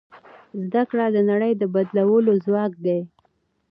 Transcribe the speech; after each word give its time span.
زده 0.65 0.81
کړه 0.89 1.05
د 1.11 1.17
نړۍ 1.29 1.51
د 1.57 1.63
بدلولو 1.73 2.33
ځواک 2.45 2.73
دی. 2.85 2.99